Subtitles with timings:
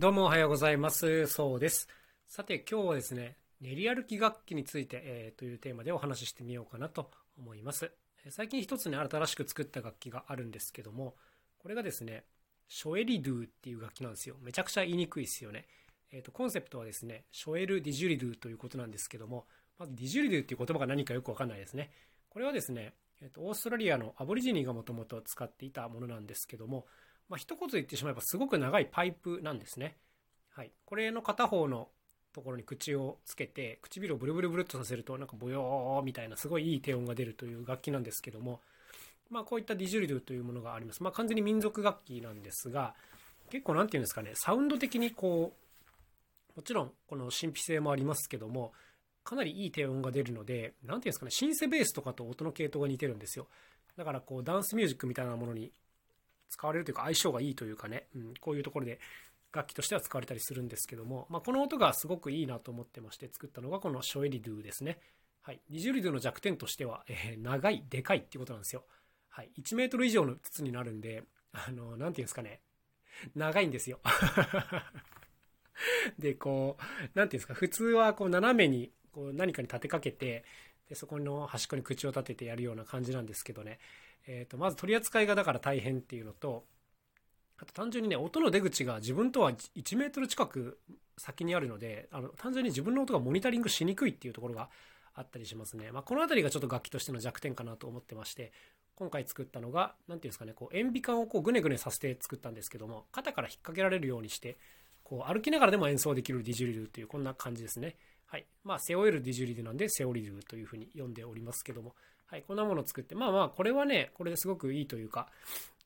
[0.00, 1.26] どうもおはようございます。
[1.26, 1.88] そうです。
[2.28, 7.90] さて今日はですね、練り歩き楽器について、えーというテーマでお話ししてみようかなと思います。
[8.30, 11.16] 最近一つね、新しく作った楽器があるんですけども、
[11.58, 12.22] これがですね、
[12.68, 14.36] ショエリドゥっていう楽器なんですよ。
[14.40, 15.66] めちゃくちゃ言いにくいですよね。
[16.12, 19.48] えーと、コンセプトはですね、ショエル・ディジュリドゥということなんですけども、
[19.80, 21.90] まずディジュリドゥっていう言葉が何かよくわかんないですね。
[22.30, 26.86] これはですね、えーと、オーストラリアのアボリジニーがもともと使っていたものなんですけども、
[27.28, 29.96] まあ、一言言ってしまえばすごく長いパイプなんですね。
[30.50, 31.88] はい、これの片方の
[32.32, 38.60] ところに口をつけて唇をブルブルブルっとさせるとなんかボヨーみたいなすごいいい低音が出るという楽器なんですけども、
[39.30, 42.94] まあ、こういったディジュリドゥというものがあります、まあ、完全に民族楽器なんですが
[43.50, 45.52] 結構何て言うんですかねサウンド的にこ
[46.54, 48.72] うもちろんこの神秘性もありますけども
[49.24, 53.46] かなりいい低音が出るので何て言うんですかねシンセベースとかと音の系統が似てるんですよ。
[53.96, 55.72] だからこうダンスミュージックみたいなものに
[56.48, 58.98] 使われるというか相性がいいというかね、うん、こういうところで
[59.52, 64.98] 楽器としては使われたりするんですけども、まあ、この音がすごくいいなと思ってまして作ったのがこのショエリドゥですね。
[65.42, 65.60] はい。
[65.70, 68.84] ディジュリドゥの弱点としては、えー長い、でかいっていうことなんですよ。
[69.30, 69.50] はい。
[69.58, 72.60] 1メートル以上の筒になるんで、あの、なんていうんですかね。
[73.34, 74.00] 長いんですよ。
[76.18, 80.44] で、こう、なんていうんですか、普通はこう斜めにこう何かに立てかけて、
[80.88, 83.78] でそこの端っこに口を立ててやるような感じなんですけどね。
[84.26, 86.64] えっ、と、まず取り扱いがだから大変っていうのと、
[87.58, 90.78] あと単純にね、音の出口が自分とは1メートル近く
[91.16, 94.70] 先にあるので、あの単純に自分の音がモニタリングしにくいっていうところが
[95.14, 95.90] あったりしますね。
[95.90, 98.52] まあ、この辺りがちょっと楽器としての弱点かなと思ってまして、
[98.94, 104.58] 今回作ったのが、なんていうんですかね、こう、塩ビ管をこうぐねぐねさせて作ったんですけども、肩から引っ掛けられるようにして、
[105.02, 107.96] こう、歩きながらでも演奏できるディジュリドゥという、こんな感じですね。
[108.28, 108.46] はい。
[108.62, 111.94] まあ、背負えるディジュリドゥなんで、セオリドゥというふうに読んでおりますけども、
[112.26, 112.44] はい。
[112.46, 115.28] こんなものを作って、まあまあ、これはね、これですごくいいというか、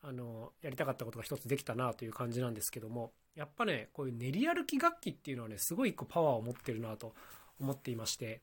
[0.00, 3.12] あのやりたかったことが一つできたなという感じなんですけども。
[3.34, 7.14] やっぱねこういう練り歩き楽器っていうのはねすごい一個パワーを持ってるなと
[7.60, 8.42] 思っていまして。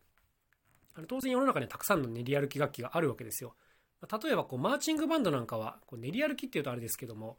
[0.98, 3.56] あの当然世の中にはたくさんの練り歩き楽器があるわけですよ。
[4.02, 7.38] 例えばこうマーチングバンドなんかはこう練り歩きっていうとあれですけども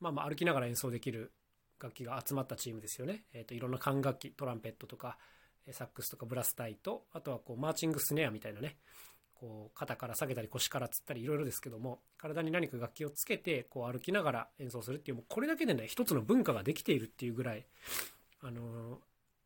[0.00, 1.32] まあまあ歩きながら演奏できる
[1.80, 5.18] 楽器が集まったチームですよね、えー、といろんな管楽器トランペットとか
[5.72, 8.76] サックスとかブラスタイとあとはこうマーチングスネアみたいなね
[9.34, 17.64] こう肩から下げたり腰からつったりいろいろですけども体に何か楽器をつけてこう歩きながら演奏するっていうもうこれだけでね一つの文化ができているっていうぐらい
[18.42, 18.98] あの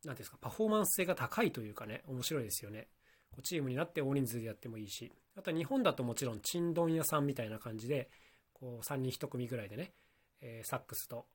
[0.03, 2.87] 何ですかパフォーマンス性が高いというかね面白いですよね。
[3.31, 8.09] こうチームになって大人数でやってもいいしあと日本だともちろんちんどん屋さんみたいな感じで
[8.53, 9.91] こう3人1組ぐらいでね、
[10.41, 11.25] え、サックスと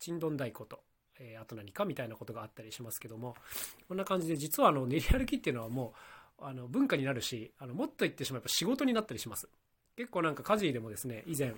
[0.00, 0.82] ちんどん太鼓と
[1.20, 3.36] えー、あと何かみたいなことがあったりしますけども
[3.88, 5.92] こんな感じで実はあの練り歩きっていうのはも
[6.40, 9.48] うあの文化になるしあのもっと言ってしまえば仕事になったりします。
[9.96, 11.54] 結構なんかカジーでもですね以前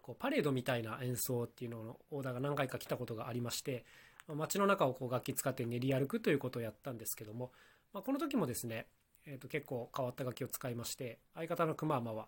[0.00, 3.84] こうパレードみたいな演奏っていうののオーダーが何回か来たことがありまして
[4.28, 7.52] 街の中をこう楽器使って練り歩くということをやったんですけども、
[7.92, 8.86] まあ、この時もですね、
[9.26, 12.26] えー、と結構変わった楽器を使いまして相方のクマーマは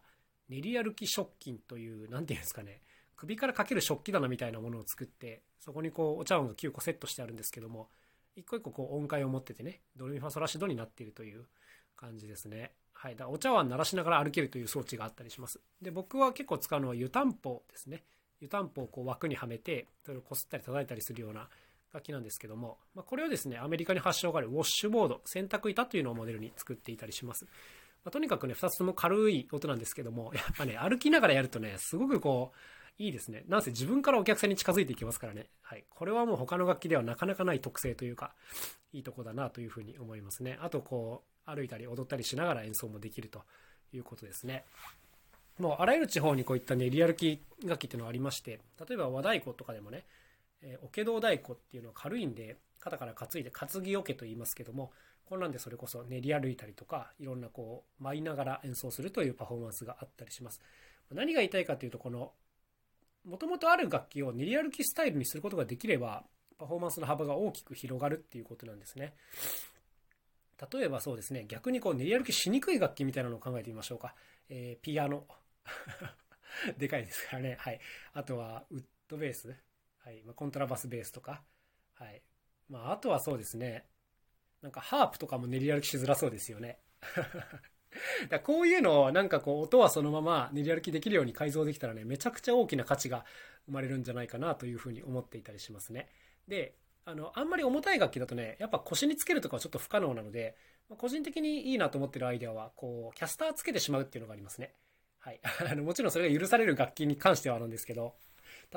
[0.49, 2.81] 練り歩き食器という何て言うんですかね
[3.16, 7.88] 首からかける食器棚みたいなものを作ってそこにこうお茶碗が9個セットしてあるんですけども
[8.37, 11.47] 一個一個こう音階を持っててねドレミファソラシドになっているという
[11.97, 12.72] 感じですね。
[12.93, 13.16] はい。
[13.16, 15.60] だお茶碗鳴らしながら歩けるという装置があったりします。
[15.81, 18.05] で僕は結構使うのは湯たんぽですね。
[18.41, 21.49] 湯たんぽをこう枠にはめてそれをこすったり叩いたりするような
[21.93, 27.47] 楽器なんですけども、まあ、これをですねアメリカに発祥があるウォッシュボード洗濯板というのをモデルに作っていたりします。
[28.05, 32.56] まあ、とにかくね2つとも軽い音なんですけどもやっぱね歩きながらやるとねすごくこう
[32.99, 33.45] いいですね。
[33.49, 35.51] なんせ自分からお客さんに近づいていきますからね。
[35.61, 35.84] はい。
[35.91, 38.34] これはもう他の楽器ではなかなかない特性というか、
[38.93, 40.59] いいとこだなというふうに思いますね。
[40.62, 43.43] あと、こう、歩いたり踊ったりしながら演奏もできると
[43.93, 44.65] いうことですね。
[45.59, 50.05] もうあらゆる地方にこういったね、リアルキ楽器っていうのがありまして、例えば和太鼓とかでもね、
[50.62, 54.93] えー、桶道太鼓っていうのは軽いんで、肩から担いで担ぎ桶と言いますけども、
[55.25, 60.61] こんなんでそれこそ練り歩いたりとか、いろんなこう、舞いながら演奏するというパフォーマンスがあったりします。
[61.12, 62.33] 何が言いたいかというと、この
[63.26, 66.25] もともとある楽器を練り歩きスタイルにすることができれば、
[66.58, 69.14] パフォーマンスの幅が大きく広がるっていうことなんですね。
[70.73, 74.14] 例えばそうですね、逆にこう練り歩きしにくい楽器みたいなのを考えてみましょうか。
[74.49, 75.26] えー、ピアノ。
[76.78, 77.56] でかいですからね。
[77.61, 77.81] はい。
[78.14, 79.55] あとは、ウッドベース。
[79.99, 80.22] はい。
[80.22, 81.43] ま、コントラバスベースとか。
[81.94, 82.22] はい。
[82.69, 83.87] まあ、あとはそうですね。
[84.62, 86.79] なんかハープとかも練り歩きしづらそうですよね。
[88.28, 93.25] だこういうのをなんかこう音はそのまま練り歩きできるように改造できたらねめちゃくちゃ大きな価値が
[93.66, 96.08] 生まれるんじゃないかなというふうに思っていたりしますね。
[96.48, 100.56] であのあんまり重たい楽器だとねやっぱ腰につけるとかはちょっと不可能なので、
[100.98, 104.72] 個人的にいいなと思ってるアイデアはこうキャスターつけてしまうっていうのがありますね。
[105.19, 105.40] はい。
[105.70, 108.14] あのもちろんそれが許される楽器に関してはなんですけど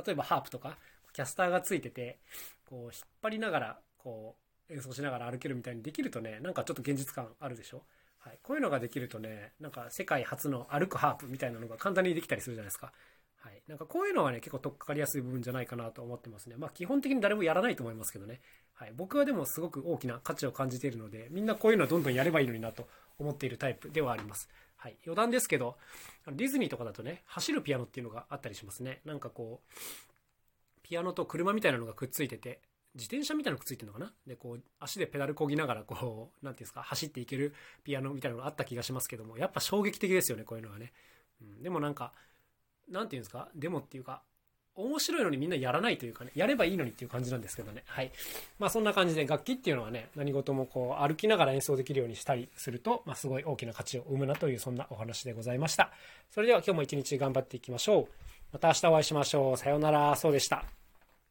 [0.06, 0.78] 例えばハープとか
[1.14, 2.20] キャスターがついてて、
[2.66, 4.36] こう、引っ張りながら、こ
[4.70, 7.84] う、演奏しながら歩けるみたいにできるとね、なんかちょっと現実感あるでしょ？
[8.20, 8.40] はい。
[8.44, 12.92] こういうのができるとね、なんか世界初の歩くハープみたいなのが簡単にできたりするじゃないですか。
[13.38, 13.62] はい。
[13.68, 16.56] なんかこういうのはね、結構取っかかりやすい部分じゃないかなと思ってますね。
[16.58, 18.42] まあ基本的に誰もやらないと思いますけどね。
[18.74, 18.94] はい。
[18.96, 22.88] 僕はでもすごく大きな価値を感じているので、みんなこういうのはどんどんやればいいのになと
[23.18, 24.50] 思っているタイプではあります。
[24.76, 24.98] はい。
[25.06, 25.78] 余談ですけど、
[26.28, 29.02] ディズニーとかだとね、走るピアノっていうのがあったりしますね。
[29.06, 29.74] なんかこう、
[30.84, 32.62] ピアノと車みたいなのがくっついてて、
[32.96, 34.12] 自転車みたいなのくっついてるのかな？
[34.26, 37.54] で、こう、足でペダルこぎながら、こう、なんていうんですか、走っていける
[37.84, 40.92] ピアノみたいなのがあった気がしますけども、やっぱ衝撃的ですよね、こういうのはね。
[41.42, 42.14] うん、でもなんか、
[42.90, 44.24] なんていうんですか、でもっていうか、
[44.76, 47.84] 面白いのにみんなやらないというかね、やればいいのにっていう感じなんですけどね。
[47.86, 48.12] はい。
[48.60, 55.92] まあそんな感じで楽器っていうのはね、何事もこう歩きながら演奏できるようにしたりすると、まあすごい大きな価値を生むなというそんなお話でございました。
[56.30, 58.08] それでは今日も一日頑張っていきましょう。
[58.54, 59.58] また明日お会いしましょう。
[59.58, 60.16] さようなら。
[60.16, 60.79] そうでした。